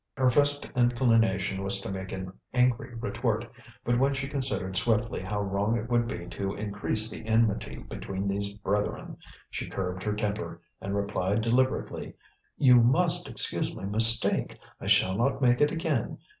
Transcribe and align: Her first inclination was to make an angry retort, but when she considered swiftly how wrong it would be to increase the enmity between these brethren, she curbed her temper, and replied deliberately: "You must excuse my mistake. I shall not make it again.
Her 0.17 0.31
first 0.31 0.65
inclination 0.75 1.61
was 1.63 1.79
to 1.81 1.91
make 1.91 2.11
an 2.11 2.33
angry 2.55 2.95
retort, 2.95 3.45
but 3.85 3.99
when 3.99 4.15
she 4.15 4.27
considered 4.27 4.75
swiftly 4.75 5.21
how 5.21 5.39
wrong 5.43 5.77
it 5.77 5.91
would 5.91 6.07
be 6.07 6.25
to 6.29 6.55
increase 6.55 7.07
the 7.11 7.23
enmity 7.27 7.75
between 7.77 8.27
these 8.27 8.49
brethren, 8.51 9.17
she 9.51 9.69
curbed 9.69 10.01
her 10.01 10.15
temper, 10.15 10.59
and 10.81 10.95
replied 10.95 11.41
deliberately: 11.41 12.15
"You 12.57 12.77
must 12.81 13.29
excuse 13.29 13.75
my 13.75 13.85
mistake. 13.85 14.57
I 14.79 14.87
shall 14.87 15.15
not 15.15 15.39
make 15.39 15.61
it 15.61 15.69
again. 15.69 16.17